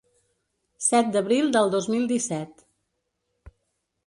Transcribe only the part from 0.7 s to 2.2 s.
Set d’abril del dos mil